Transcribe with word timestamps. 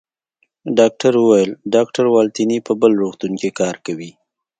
ډاکټر 0.77 1.13
وویل: 1.19 1.51
ډاکټر 1.73 2.05
والنتیني 2.13 2.57
په 2.67 2.73
بل 2.81 2.91
روغتون 3.01 3.31
کې 3.41 3.49
کار 3.59 3.75
کوي. 3.85 4.11